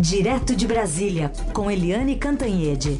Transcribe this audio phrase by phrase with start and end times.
[0.00, 2.98] Direto de Brasília, com Eliane Cantanhede.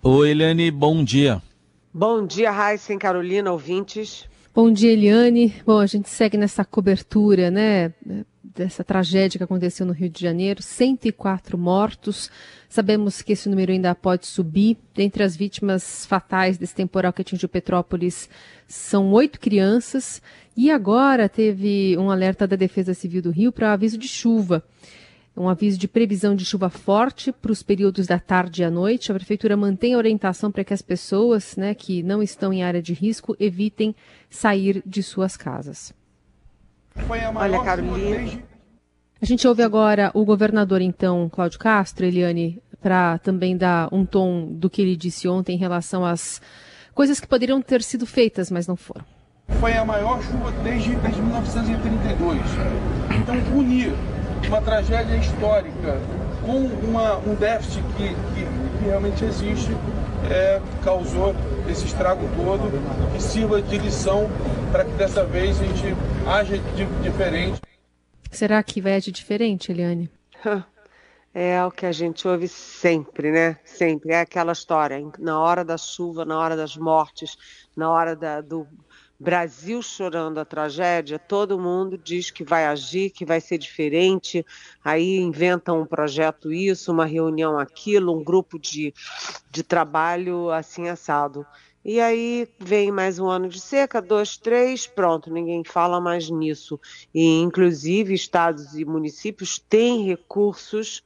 [0.00, 1.42] Oi, Eliane, bom dia.
[1.92, 4.28] Bom dia, Raíssa Carolina, ouvintes.
[4.54, 5.52] Bom dia, Eliane.
[5.66, 7.92] Bom, a gente segue nessa cobertura, né,
[8.54, 12.30] dessa tragédia que aconteceu no Rio de Janeiro, 104 mortos.
[12.68, 14.76] Sabemos que esse número ainda pode subir.
[14.94, 18.28] Dentre as vítimas fatais desse temporal que atingiu Petrópolis,
[18.66, 20.22] são oito crianças.
[20.56, 24.62] E agora teve um alerta da Defesa Civil do Rio para aviso de chuva
[25.36, 29.10] um aviso de previsão de chuva forte para os períodos da tarde e à noite.
[29.10, 32.80] A prefeitura mantém a orientação para que as pessoas né, que não estão em área
[32.80, 33.94] de risco evitem
[34.30, 35.92] sair de suas casas.
[37.34, 38.53] Olha, Carolina.
[39.24, 44.48] A gente ouve agora o governador, então, Cláudio Castro, Eliane, para também dar um tom
[44.50, 46.42] do que ele disse ontem em relação às
[46.94, 49.02] coisas que poderiam ter sido feitas, mas não foram.
[49.60, 52.38] Foi a maior chuva desde, desde 1932.
[53.18, 53.94] Então, unir
[54.46, 55.98] uma tragédia histórica
[56.44, 58.44] com uma, um déficit que, que,
[58.78, 59.74] que realmente existe,
[60.30, 61.34] é, causou
[61.66, 62.70] esse estrago todo,
[63.14, 64.28] que sirva de lição
[64.70, 67.64] para que dessa vez a gente age de, diferente.
[68.34, 70.10] Será que vai agir diferente, Eliane?
[71.32, 73.58] É o que a gente ouve sempre, né?
[73.64, 74.12] Sempre.
[74.12, 74.98] É aquela história.
[75.18, 77.36] Na hora da chuva, na hora das mortes,
[77.76, 78.68] na hora da, do,
[79.18, 84.44] Brasil chorando a tragédia, todo mundo diz que vai agir, que vai ser diferente,
[84.84, 88.92] aí inventam um projeto isso, uma reunião aquilo, um grupo de,
[89.50, 91.46] de trabalho assim assado.
[91.84, 96.80] E aí vem mais um ano de seca, dois, três, pronto, ninguém fala mais nisso.
[97.12, 101.04] E inclusive estados e municípios têm recursos,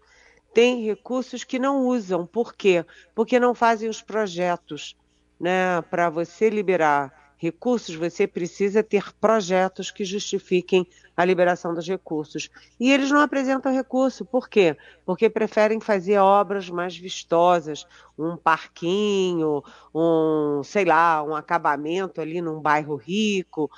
[0.55, 2.25] têm recursos que não usam.
[2.25, 2.87] Por quê?
[3.13, 4.97] Porque não fazem os projetos,
[5.41, 5.83] né?
[5.83, 10.87] Para você liberar recursos, você precisa ter projetos que justifiquem
[11.17, 12.51] a liberação dos recursos.
[12.79, 14.77] E eles não apresentam recurso, por quê?
[15.07, 17.87] Porque preferem fazer obras mais vistosas,
[18.19, 19.63] um parquinho,
[19.95, 23.71] um, sei lá, um acabamento ali num bairro rico,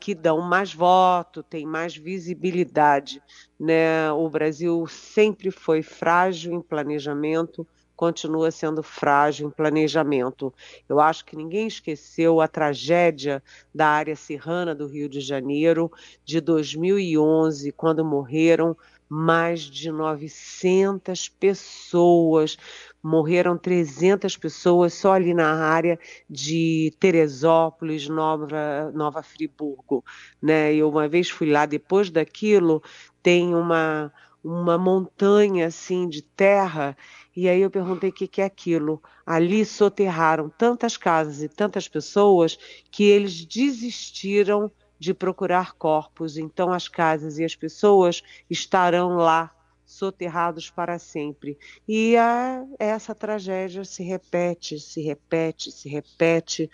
[0.00, 3.22] que dão mais voto, tem mais visibilidade.
[3.58, 4.10] Né?
[4.12, 7.66] O Brasil sempre foi frágil em planejamento,
[7.98, 10.54] continua sendo frágil em planejamento.
[10.88, 13.42] Eu acho que ninguém esqueceu a tragédia
[13.74, 15.90] da área serrana do Rio de Janeiro
[16.24, 18.76] de 2011, quando morreram
[19.08, 22.56] mais de 900 pessoas,
[23.02, 25.98] morreram 300 pessoas só ali na área
[26.30, 30.04] de Teresópolis, Nova, Nova Friburgo.
[30.40, 30.72] Né?
[30.72, 32.80] Eu uma vez fui lá, depois daquilo,
[33.20, 34.12] tem uma,
[34.44, 36.96] uma montanha assim de terra
[37.38, 39.00] e aí eu perguntei o que, que é aquilo.
[39.24, 42.58] Ali soterraram tantas casas e tantas pessoas
[42.90, 44.68] que eles desistiram
[44.98, 46.36] de procurar corpos.
[46.36, 49.54] Então as casas e as pessoas estarão lá
[49.86, 51.56] soterrados para sempre.
[51.86, 56.68] E a, essa tragédia se repete, se repete, se repete.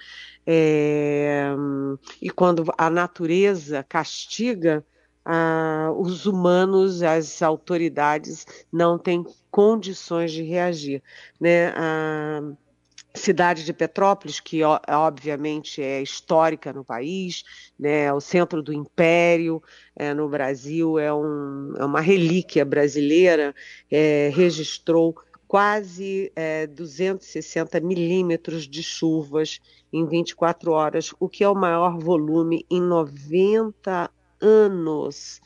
[0.46, 1.50] É,
[2.22, 4.82] e quando a natureza castiga,
[5.24, 11.02] ah, os humanos, as autoridades não têm condições de reagir.
[11.40, 11.68] Né?
[11.68, 12.42] A
[13.14, 17.44] cidade de Petrópolis, que obviamente é histórica no país,
[17.78, 18.12] né?
[18.12, 19.62] o centro do império
[19.96, 23.54] é, no Brasil, é, um, é, uma relíquia brasileira,
[23.90, 25.14] é, registrou
[25.46, 29.60] quase é, 260 milímetros de chuvas
[29.92, 34.10] em 24 horas, o que é o maior volume em 90
[34.44, 35.40] anos.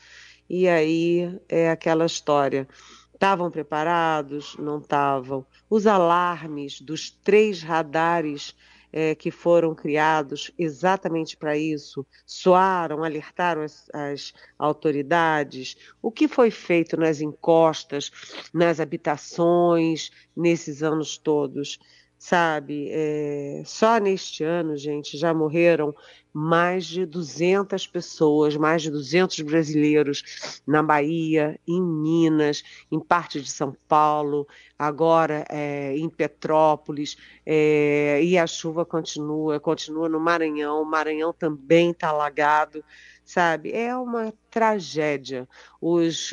[0.49, 2.67] E aí é aquela história.
[3.13, 4.55] Estavam preparados?
[4.57, 5.45] Não estavam.
[5.69, 8.55] Os alarmes dos três radares
[8.91, 15.77] é, que foram criados exatamente para isso soaram, alertaram as, as, autoridades?
[16.01, 18.11] O que foi feito nas encostas,
[18.53, 21.79] nas habitações, nesses anos todos?
[22.19, 22.89] Sabe?
[22.91, 25.95] É, só neste ano, gente, já morreram
[26.33, 32.61] mais de 200 pessoas, mais de 200 brasileiros na Bahia, em Minas,
[32.91, 34.45] em parte de São Paulo,
[34.77, 41.91] agora é, em Petrópolis, é, e a chuva continua, continua no Maranhão, o Maranhão também
[41.91, 42.83] está alagado,
[43.23, 43.71] sabe?
[43.71, 45.47] É uma tragédia.
[45.81, 46.31] Os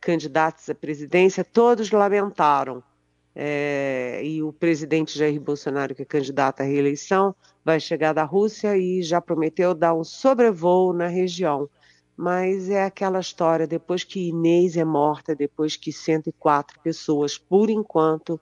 [0.00, 2.82] candidatos à presidência todos lamentaram
[3.34, 7.34] é, e o presidente Jair Bolsonaro, que é candidato à reeleição,
[7.64, 11.68] vai chegar da Rússia e já prometeu dar um sobrevoo na região.
[12.16, 18.40] Mas é aquela história, depois que Inês é morta, depois que 104 pessoas, por enquanto,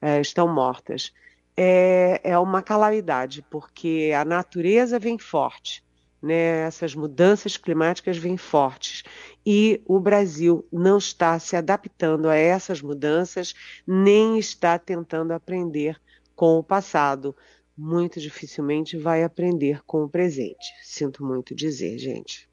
[0.00, 1.12] é, estão mortas.
[1.56, 5.84] é, é uma calamidade, porque a natureza vem forte,
[6.22, 6.66] né?
[6.66, 9.02] essas mudanças climáticas vêm fortes
[9.44, 13.54] e o Brasil não está se adaptando a essas mudanças,
[13.86, 16.00] nem está tentando aprender
[16.34, 17.34] com o passado.
[17.76, 20.66] Muito dificilmente vai aprender com o presente.
[20.82, 22.48] Sinto muito dizer, gente.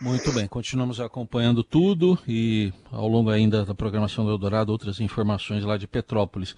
[0.00, 5.62] Muito bem, continuamos acompanhando tudo e ao longo ainda da programação do Eldorado outras informações
[5.62, 6.56] lá de Petrópolis.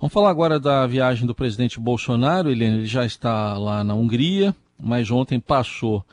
[0.00, 2.50] Vamos falar agora da viagem do presidente Bolsonaro.
[2.50, 6.04] Ele, ele já está lá na Hungria, mas ontem passou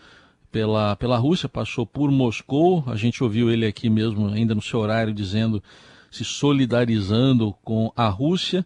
[0.52, 2.84] pela, pela Rússia, passou por Moscou.
[2.88, 5.62] A gente ouviu ele aqui mesmo, ainda no seu horário, dizendo,
[6.10, 8.66] se solidarizando com a Rússia.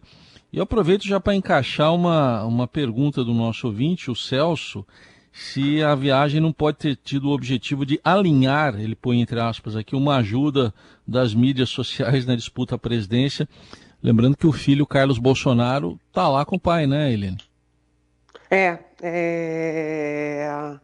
[0.52, 4.84] E eu aproveito já para encaixar uma, uma pergunta do nosso ouvinte, o Celso
[5.32, 9.76] se a viagem não pode ter tido o objetivo de alinhar, ele põe entre aspas
[9.76, 10.74] aqui, uma ajuda
[11.06, 13.48] das mídias sociais na disputa à presidência.
[14.02, 17.38] Lembrando que o filho Carlos Bolsonaro está lá com o pai, né, Helene?
[18.50, 20.78] É, é,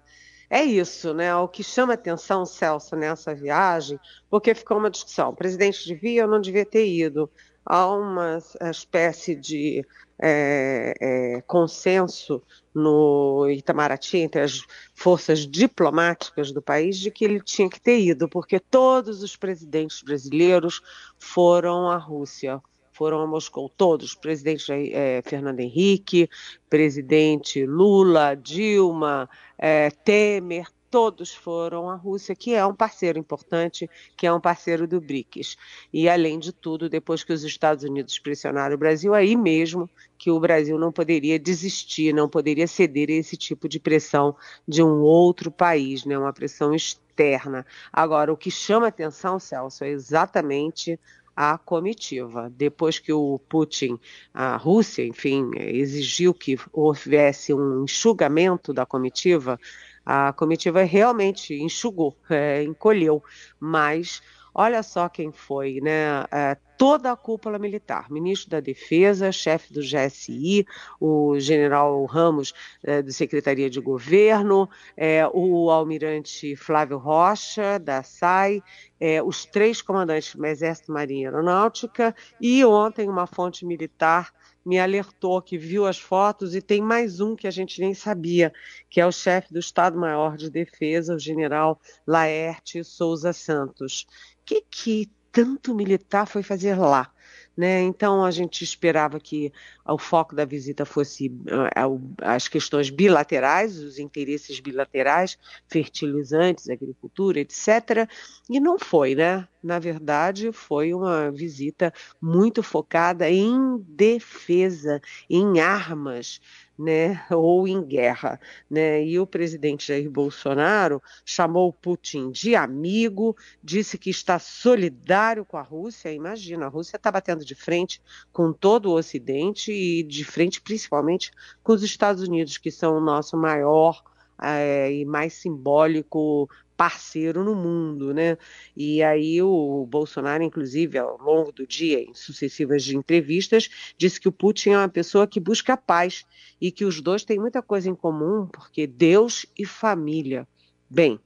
[0.48, 1.34] é isso, né?
[1.36, 3.98] O que chama atenção, Celso, nessa viagem,
[4.30, 7.30] porque ficou uma discussão: o presidente devia ou não devia ter ido?
[7.64, 8.38] Há uma
[8.70, 9.84] espécie de
[10.22, 12.42] é, é, consenso
[12.74, 14.62] no Itamaraty entre as
[14.94, 20.02] forças diplomáticas do país de que ele tinha que ter ido, porque todos os presidentes
[20.02, 20.80] brasileiros
[21.18, 22.62] foram à Rússia,
[22.96, 26.31] foram a Moscou, todos, presidente é, Fernando Henrique,
[26.69, 29.28] presidente Lula, Dilma,
[29.58, 34.87] é, Temer, todos foram à Rússia, que é um parceiro importante, que é um parceiro
[34.87, 35.58] do BRICS.
[35.93, 40.31] E, além de tudo, depois que os Estados Unidos pressionaram o Brasil, aí mesmo que
[40.31, 44.34] o Brasil não poderia desistir, não poderia ceder a esse tipo de pressão
[44.66, 46.16] de um outro país, né?
[46.16, 47.66] uma pressão externa.
[47.92, 50.99] Agora, o que chama atenção, Celso, é exatamente
[51.36, 52.50] a comitiva.
[52.50, 54.00] Depois que o Putin,
[54.32, 59.60] a Rússia, enfim, exigiu que houvesse um enxugamento da comitiva,
[60.04, 63.22] a comitiva realmente enxugou, é, encolheu,
[63.60, 64.22] mas
[64.54, 66.24] olha só quem foi, né?
[66.32, 70.67] É, toda a cúpula militar, ministro da Defesa, chefe do GSI,
[71.00, 72.52] o general Ramos,
[72.82, 78.62] é, do Secretaria de Governo, é, o almirante Flávio Rocha, da SAI,
[79.00, 84.32] é, os três comandantes do Exército, Marinha e Aeronáutica, e ontem uma fonte militar
[84.64, 88.52] me alertou que viu as fotos e tem mais um que a gente nem sabia,
[88.90, 94.06] que é o chefe do Estado-Maior de Defesa, o general Laerte Souza Santos.
[94.43, 97.12] O que, que tanto militar foi fazer lá?
[97.54, 97.82] Né?
[97.82, 99.52] Então a gente esperava que
[99.86, 105.38] o foco da visita fosse uh, as questões bilaterais, os interesses bilaterais,
[105.68, 108.08] fertilizantes, agricultura, etc.
[108.48, 109.46] E não foi, né?
[109.62, 116.40] Na verdade, foi uma visita muito focada em defesa, em armas,
[116.78, 118.38] né, ou em guerra,
[118.70, 119.05] né?
[119.05, 125.62] E o presidente Jair Bolsonaro chamou Putin de amigo, disse que está solidário com a
[125.62, 126.12] Rússia.
[126.12, 128.02] Imagina, a Rússia está batendo de frente
[128.32, 131.31] com todo o Ocidente e de frente principalmente
[131.62, 134.02] com os Estados Unidos, que são o nosso maior
[134.43, 138.37] é, e mais simbólico parceiro no mundo, né?
[138.76, 144.32] E aí o Bolsonaro, inclusive, ao longo do dia, em sucessivas entrevistas, disse que o
[144.32, 146.25] Putin é uma pessoa que busca a paz
[146.61, 150.47] e que os dois têm muita coisa em comum, porque Deus e família.
[150.88, 151.18] Bem,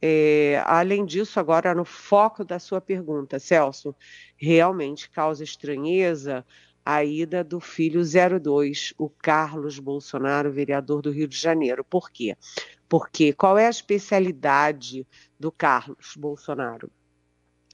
[0.00, 3.94] é, além disso, agora no foco da sua pergunta, Celso,
[4.36, 6.44] realmente causa estranheza
[6.86, 11.82] a ida do filho 02, o Carlos Bolsonaro, vereador do Rio de Janeiro.
[11.82, 12.36] Por quê?
[12.88, 15.06] Porque qual é a especialidade
[15.38, 16.90] do Carlos Bolsonaro?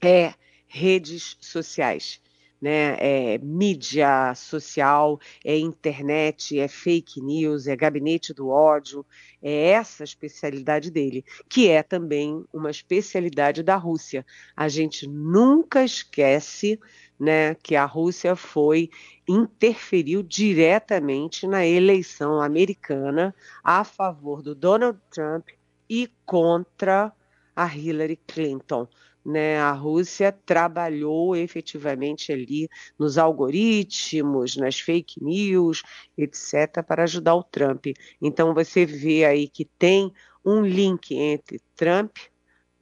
[0.03, 0.33] É
[0.67, 2.21] redes sociais.
[2.59, 2.95] Né?
[2.97, 9.05] É mídia social, é internet, é fake news, é gabinete do ódio,
[9.41, 14.25] é essa a especialidade dele, que é também uma especialidade da Rússia.
[14.55, 16.79] A gente nunca esquece
[17.19, 18.89] né, que a Rússia foi
[19.27, 25.49] interferiu diretamente na eleição americana a favor do Donald Trump
[25.89, 27.13] e contra
[27.55, 28.87] a Hillary Clinton.
[29.25, 32.67] Né, a Rússia trabalhou efetivamente ali
[32.99, 35.81] nos algoritmos, nas fake news,
[36.17, 37.85] etc., para ajudar o Trump.
[38.21, 40.11] Então você vê aí que tem
[40.43, 42.17] um link entre Trump,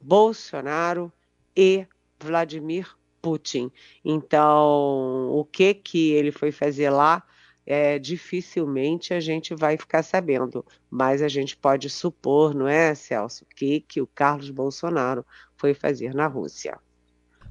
[0.00, 1.12] Bolsonaro
[1.56, 1.86] e
[2.18, 3.70] Vladimir Putin.
[4.04, 7.22] Então, o que que ele foi fazer lá,
[7.64, 13.44] é, dificilmente a gente vai ficar sabendo, mas a gente pode supor, não é, Celso,
[13.44, 15.24] o que que o Carlos Bolsonaro
[15.56, 16.76] foi fazer na Rússia.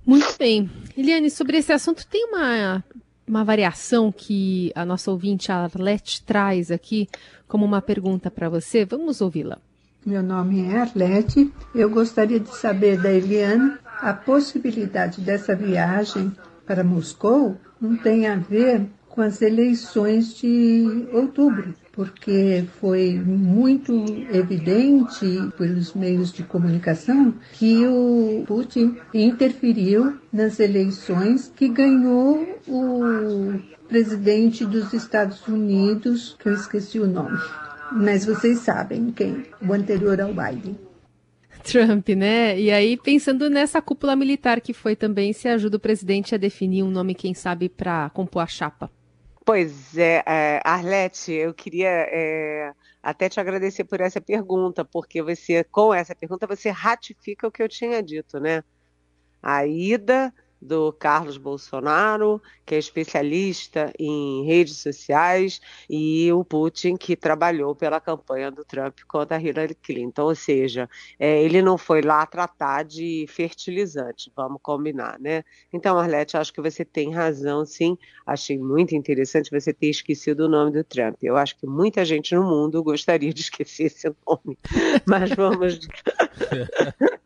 [0.05, 0.69] Muito bem.
[0.97, 2.83] Eliane, sobre esse assunto tem uma
[3.27, 7.07] uma variação que a nossa ouvinte Arlete traz aqui
[7.47, 8.83] como uma pergunta para você.
[8.83, 9.57] Vamos ouvi-la.
[10.05, 11.53] Meu nome é Arlete.
[11.73, 16.31] Eu gostaria de saber da Eliana a possibilidade dessa viagem
[16.65, 25.25] para Moscou não tem a ver com as eleições de outubro, porque foi muito evidente
[25.57, 34.93] pelos meios de comunicação que o Putin interferiu nas eleições que ganhou o presidente dos
[34.93, 37.37] Estados Unidos, que eu esqueci o nome.
[37.91, 40.90] Mas vocês sabem quem, o anterior ao Biden.
[41.61, 42.59] Trump, né?
[42.59, 46.83] E aí, pensando nessa cúpula militar que foi também, se ajuda o presidente a definir
[46.83, 48.91] um nome, quem sabe, para compor a chapa.
[49.45, 55.63] Pois é, é, Arlete, eu queria é, até te agradecer por essa pergunta, porque você,
[55.63, 58.63] com essa pergunta, você ratifica o que eu tinha dito, né?
[59.41, 67.15] A ida do Carlos Bolsonaro, que é especialista em redes sociais, e o Putin, que
[67.15, 70.23] trabalhou pela campanha do Trump contra Hillary Clinton.
[70.23, 70.89] Ou seja,
[71.19, 75.43] é, ele não foi lá tratar de fertilizante, vamos combinar, né?
[75.73, 77.97] Então, Arlete, acho que você tem razão, sim.
[78.25, 81.17] Achei muito interessante você ter esquecido o nome do Trump.
[81.21, 84.57] Eu acho que muita gente no mundo gostaria de esquecer esse nome.
[85.05, 85.79] Mas vamos.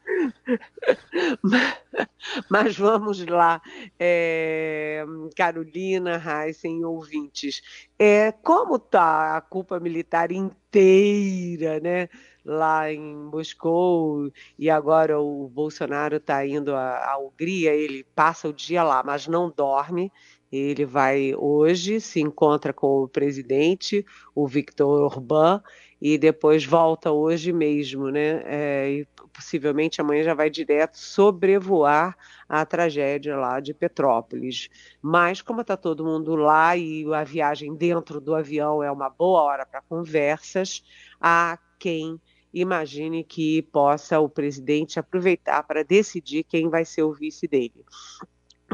[2.49, 3.61] Mas vamos lá,
[3.99, 5.05] é,
[5.35, 7.61] Carolina, Heisen ouvintes.
[7.97, 12.09] É, como está a culpa militar inteira, né?
[12.43, 18.83] Lá em Moscou, e agora o Bolsonaro está indo à, Hungria, ele passa o dia
[18.83, 20.11] lá, mas não dorme.
[20.51, 25.61] Ele vai hoje, se encontra com o presidente, o Victor Orbán,
[26.01, 28.41] e depois volta hoje mesmo, né?
[28.45, 34.69] É, e possivelmente amanhã já vai direto sobrevoar a tragédia lá de Petrópolis.
[35.01, 39.41] Mas como está todo mundo lá e a viagem dentro do avião é uma boa
[39.41, 40.83] hora para conversas,
[41.19, 42.19] há quem
[42.53, 47.83] imagine que possa o presidente aproveitar para decidir quem vai ser o vice dele.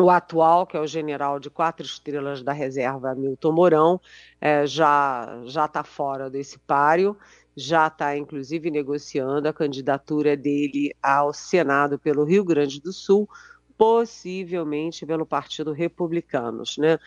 [0.01, 4.01] O atual, que é o general de quatro estrelas da reserva, Milton Mourão,
[4.39, 7.17] é, já já está fora desse páreo
[7.55, 13.29] já está, inclusive, negociando a candidatura dele ao Senado pelo Rio Grande do Sul,
[13.77, 16.77] possivelmente pelo Partido Republicanos.
[16.77, 16.97] Né?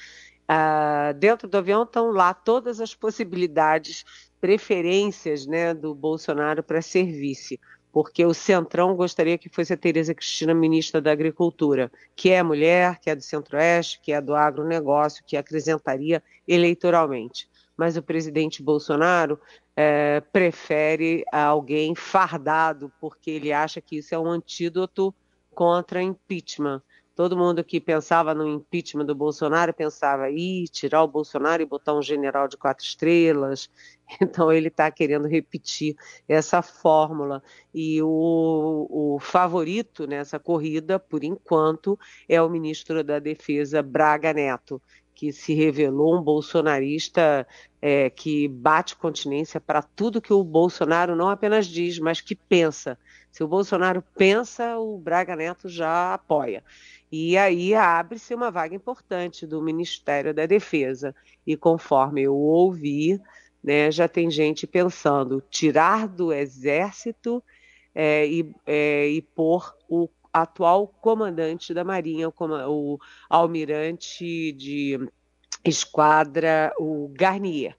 [0.47, 4.05] Ah, dentro do avião estão lá todas as possibilidades,
[4.41, 7.59] preferências né, do Bolsonaro para ser vice
[7.95, 12.99] porque o Centrão gostaria que fosse a Tereza Cristina ministra da Agricultura, que é mulher,
[12.99, 17.49] que é do Centro-Oeste, que é do agronegócio, que acrescentaria eleitoralmente.
[17.77, 19.39] Mas o presidente Bolsonaro
[19.77, 25.15] é, prefere alguém fardado, porque ele acha que isso é um antídoto
[25.55, 26.83] contra impeachment.
[27.15, 31.95] Todo mundo que pensava no impeachment do Bolsonaro pensava, ih, tirar o Bolsonaro e botar
[31.95, 33.71] um general de quatro estrelas.
[34.21, 35.97] Então ele está querendo repetir
[36.29, 37.43] essa fórmula.
[37.73, 44.81] E o, o favorito nessa corrida, por enquanto, é o ministro da Defesa, Braga Neto,
[45.15, 47.47] que se revelou um bolsonarista
[47.81, 52.99] é, que bate continência para tudo que o Bolsonaro não apenas diz, mas que pensa.
[53.31, 56.63] Se o Bolsonaro pensa, o Braga Neto já apoia.
[57.17, 61.15] E aí abre-se uma vaga importante do Ministério da Defesa.
[61.47, 63.21] E conforme eu ouvi,
[63.63, 67.41] né, já tem gente pensando tirar do Exército
[67.95, 72.99] é, e, é, e pôr o atual comandante da Marinha, o, o
[73.31, 74.99] almirante de
[75.65, 77.77] esquadra, o Garnier.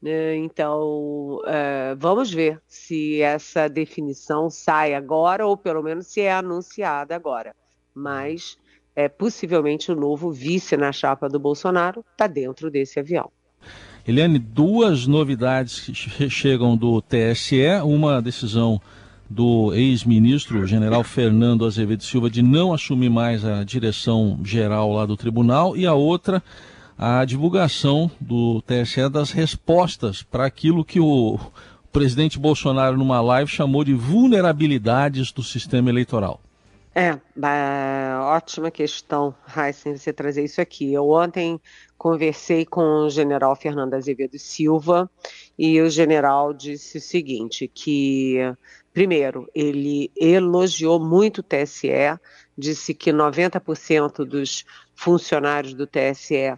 [0.00, 0.36] Né?
[0.36, 7.16] Então, uh, vamos ver se essa definição sai agora ou pelo menos se é anunciada
[7.16, 7.52] agora.
[7.92, 8.56] Mas
[8.96, 13.30] é, possivelmente o novo vice na chapa do Bolsonaro está dentro desse avião.
[14.08, 18.80] Eliane, duas novidades que chegam do TSE, uma decisão
[19.28, 25.16] do ex-ministro general Fernando Azevedo Silva de não assumir mais a direção geral lá do
[25.16, 26.42] tribunal e a outra
[26.96, 31.38] a divulgação do TSE das respostas para aquilo que o
[31.92, 36.40] presidente Bolsonaro numa live chamou de vulnerabilidades do sistema eleitoral.
[36.98, 37.20] É,
[38.22, 40.94] ótima questão, Heisen, você trazer isso aqui.
[40.94, 41.60] Eu ontem
[41.98, 45.10] conversei com o general Fernando Azevedo Silva
[45.58, 48.38] e o general disse o seguinte, que
[48.96, 52.18] Primeiro, ele elogiou muito o TSE,
[52.56, 56.56] disse que 90% dos funcionários do TSE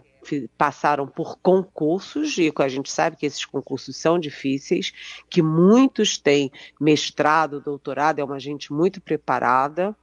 [0.57, 4.91] passaram por concursos, e a gente sabe que esses concursos são difíceis,
[5.29, 9.95] que muitos têm mestrado, doutorado, é uma gente muito preparada,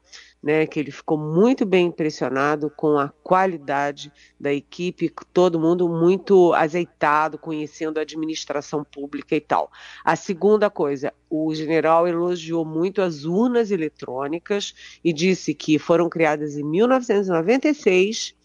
[0.46, 6.54] né, que ele ficou muito bem impressionado com a qualidade da equipe, todo mundo muito
[6.54, 9.73] azeitado, conhecendo a administração pública e tal.
[10.04, 16.56] A segunda coisa, o general elogiou muito as urnas eletrônicas e disse que foram criadas
[16.56, 18.36] em 1996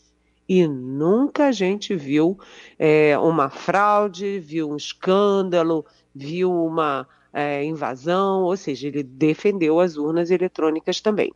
[0.48, 2.38] e nunca a gente viu
[2.77, 9.95] é, uma fraude, viu um escândalo, viu uma é, invasão, ou seja, ele defendeu as
[9.98, 11.31] urnas eletrônicas também.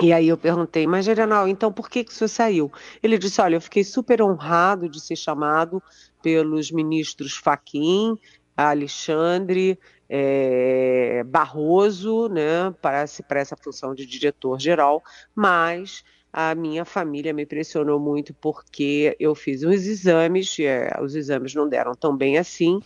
[0.00, 2.72] E aí eu perguntei, mas General, então por que, que o senhor saiu?
[3.02, 5.82] Ele disse, olha, eu fiquei super honrado de ser chamado
[6.22, 8.16] pelos ministros Faquim,
[8.56, 15.02] Alexandre, é, Barroso, né, para, para essa função de diretor-geral,
[15.34, 21.54] mas a minha família me pressionou muito porque eu fiz uns exames, é, os exames
[21.54, 22.80] não deram tão bem assim,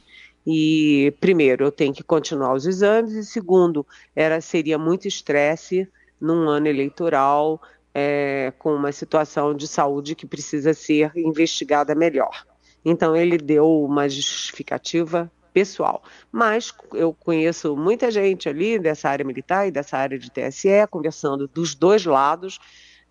[0.46, 5.88] e primeiro eu tenho que continuar os exames, e segundo, era, seria muito estresse
[6.20, 7.61] num ano eleitoral,
[7.94, 12.46] é, com uma situação de saúde que precisa ser investigada melhor.
[12.84, 16.02] Então ele deu uma justificativa pessoal.
[16.30, 21.46] Mas eu conheço muita gente ali dessa área militar e dessa área de TSE, conversando
[21.46, 22.58] dos dois lados,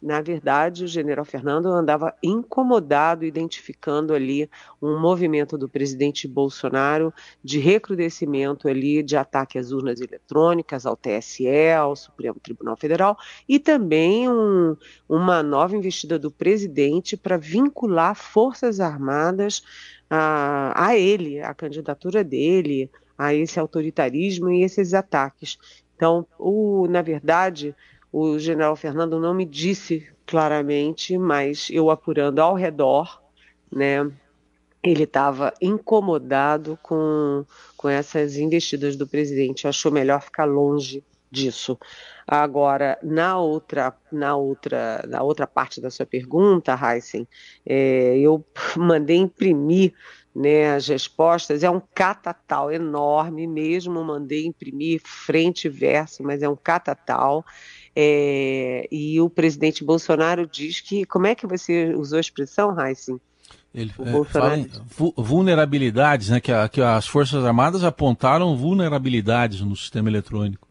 [0.01, 4.50] na verdade, o general Fernando andava incomodado, identificando ali
[4.81, 11.72] um movimento do presidente Bolsonaro de recrudescimento ali de ataque às urnas eletrônicas, ao TSE,
[11.77, 13.15] ao Supremo Tribunal Federal,
[13.48, 14.75] e também um,
[15.08, 19.62] uma nova investida do presidente para vincular Forças Armadas
[20.10, 25.60] a, a ele, a candidatura dele, a esse autoritarismo e esses ataques.
[25.96, 27.75] Então, o, na verdade,
[28.11, 33.21] o general Fernando não me disse claramente, mas eu apurando ao redor,
[33.71, 34.09] né,
[34.83, 37.45] ele estava incomodado com,
[37.77, 39.67] com essas investidas do presidente.
[39.67, 41.77] Achou melhor ficar longe disso.
[42.27, 47.27] Agora, na outra, na outra, na outra parte da sua pergunta, Heisen,
[47.65, 48.43] é, eu
[48.75, 49.93] mandei imprimir
[50.35, 51.63] né, as respostas.
[51.63, 57.45] É um catatal enorme mesmo, mandei imprimir frente e verso, mas é um catatal.
[57.95, 61.05] É, e o presidente Bolsonaro diz que.
[61.05, 63.19] Como é que você usou a expressão, Heisen?
[63.73, 64.69] Ele é, fala em
[65.15, 66.39] vulnerabilidades, né?
[66.39, 70.67] Que, a, que as Forças Armadas apontaram vulnerabilidades no sistema eletrônico.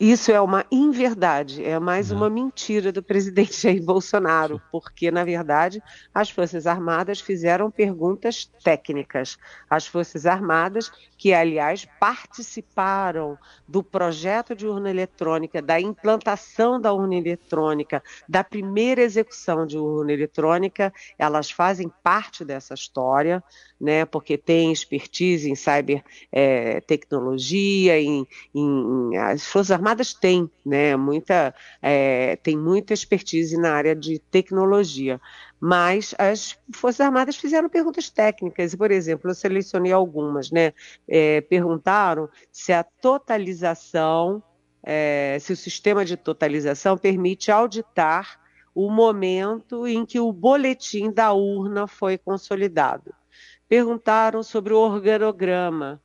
[0.00, 5.82] Isso é uma inverdade, é mais uma mentira do presidente Jair Bolsonaro, porque, na verdade,
[6.14, 9.36] as Forças Armadas fizeram perguntas técnicas.
[9.68, 17.16] As Forças Armadas, que, aliás, participaram do projeto de urna eletrônica, da implantação da urna
[17.16, 23.42] eletrônica, da primeira execução de urna eletrônica, elas fazem parte dessa história,
[23.80, 30.96] né, porque tem expertise em cybertecnologia, é, em, em, as Forças Armadas Armadas têm, né,
[30.96, 35.18] muita, é, tem muita expertise na área de tecnologia,
[35.58, 40.74] mas as Forças Armadas fizeram perguntas técnicas, por exemplo, eu selecionei algumas, né,
[41.08, 44.42] é, perguntaram se a totalização,
[44.82, 48.38] é, se o sistema de totalização permite auditar
[48.74, 53.14] o momento em que o boletim da urna foi consolidado.
[53.66, 56.00] Perguntaram sobre o organograma,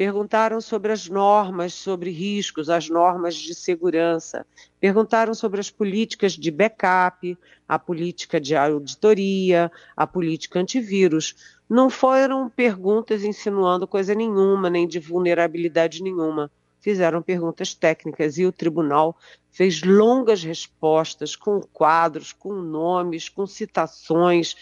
[0.00, 4.46] perguntaram sobre as normas sobre riscos, as normas de segurança,
[4.80, 7.36] perguntaram sobre as políticas de backup,
[7.68, 11.58] a política de auditoria, a política antivírus.
[11.68, 16.50] Não foram perguntas insinuando coisa nenhuma, nem de vulnerabilidade nenhuma.
[16.80, 19.14] Fizeram perguntas técnicas e o tribunal
[19.50, 24.56] fez longas respostas com quadros, com nomes, com citações,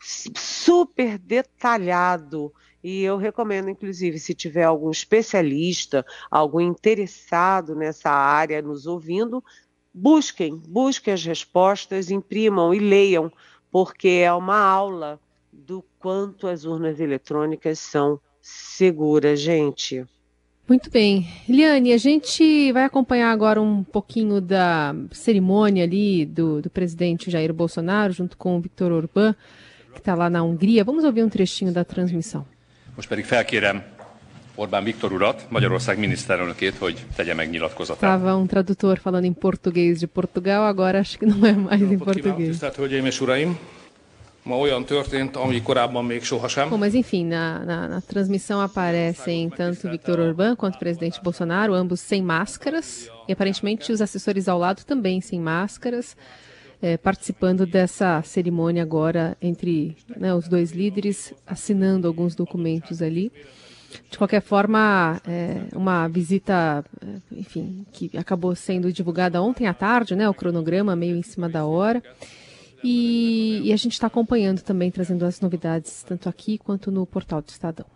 [0.00, 2.50] super detalhado
[2.82, 9.42] e eu recomendo, inclusive, se tiver algum especialista, algum interessado nessa área nos ouvindo,
[9.92, 13.32] busquem, busquem as respostas, imprimam e leiam,
[13.70, 15.20] porque é uma aula
[15.52, 20.06] do quanto as urnas eletrônicas são seguras, gente.
[20.68, 21.26] Muito bem.
[21.48, 27.52] Eliane, a gente vai acompanhar agora um pouquinho da cerimônia ali do, do presidente Jair
[27.52, 29.34] Bolsonaro, junto com o Viktor Orbán,
[29.94, 30.84] que está lá na Hungria.
[30.84, 32.46] Vamos ouvir um trechinho da transmissão.
[32.98, 33.82] Most pedig felkérem
[34.54, 38.14] Orbán Viktor urat, Magyarország miniszterelnökét, hogy tegye meg nyilatkozatát.
[38.14, 41.98] Estava um tradutor falando em português de Portugal, agora acho que não é mais em
[41.98, 42.48] português.
[42.48, 43.58] Tisztelt Hölgyeim és Uraim!
[44.42, 46.68] Ma olyan történt, ami korábban még sohasem.
[46.68, 51.74] Bom, mas enfim, na, na, na transmissão aparecem tanto Viktor Orbán quanto o presidente Bolsonaro,
[51.74, 56.16] ambos sem máscaras, e aparentemente os assessores ao lado também sem máscaras
[56.80, 63.32] é, participando dessa cerimônia agora entre né, os dois líderes, assinando alguns documentos ali.
[64.10, 66.84] De qualquer forma, é uma visita,
[67.32, 70.28] enfim, que acabou sendo divulgada ontem à tarde, né?
[70.28, 72.02] O cronograma meio em cima da hora.
[72.84, 77.40] E, e a gente está acompanhando também, trazendo as novidades, tanto aqui quanto no portal
[77.40, 77.86] do Estadão.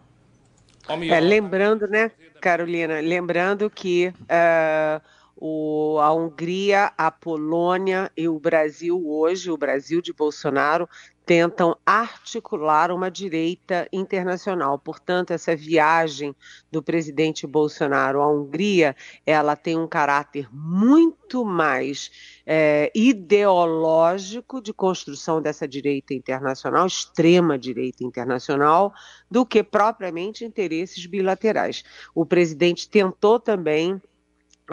[0.88, 5.00] É, lembrando, né, Carolina, lembrando que uh,
[5.44, 10.88] o, a Hungria, a Polônia e o Brasil hoje, o Brasil de Bolsonaro,
[11.26, 14.78] tentam articular uma direita internacional.
[14.78, 16.32] Portanto, essa viagem
[16.70, 18.94] do presidente Bolsonaro à Hungria,
[19.26, 22.12] ela tem um caráter muito mais
[22.46, 28.94] é, ideológico de construção dessa direita internacional, extrema direita internacional,
[29.28, 31.82] do que propriamente interesses bilaterais.
[32.14, 34.00] O presidente tentou também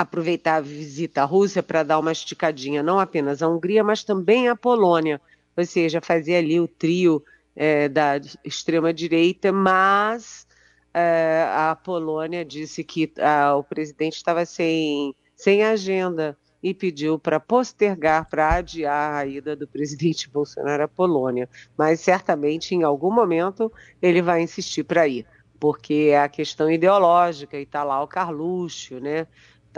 [0.02, 4.48] aproveitar a visita à Rússia para dar uma esticadinha não apenas à Hungria, mas também
[4.48, 5.20] à Polônia
[5.60, 7.24] ou seja, fazer ali o trio
[7.56, 10.48] é, da extrema-direita, mas
[10.94, 17.40] é, a Polônia disse que a, o presidente estava sem, sem agenda e pediu para
[17.40, 21.50] postergar, para adiar a ida do presidente Bolsonaro à Polônia.
[21.78, 25.26] Mas certamente, em algum momento, ele vai insistir para ir,
[25.60, 29.28] porque é a questão ideológica e está lá o Carluxo, né?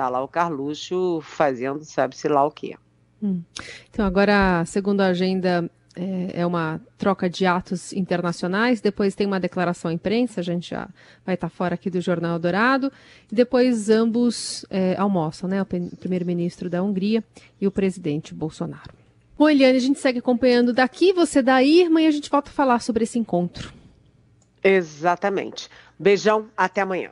[0.01, 2.75] Está lá o Carluxo fazendo sabe-se lá o quê.
[3.21, 3.43] Hum.
[3.87, 9.39] Então, agora, segundo a agenda, é, é, uma troca de atos internacionais, depois tem uma
[9.39, 10.89] declaração à imprensa, a gente já
[11.23, 12.91] vai estar fora aqui do Jornal Dourado,
[13.31, 15.61] e depois ambos é, almoçam, né?
[15.61, 17.23] O primeiro-ministro da Hungria
[17.59, 18.95] e o presidente Bolsonaro.
[19.37, 22.53] Bom, Eliane, a gente segue acompanhando daqui, você daí, irmã, e a gente volta a
[22.53, 23.71] falar sobre esse encontro.
[24.63, 25.69] Exatamente.
[25.99, 27.11] Beijão, até amanhã.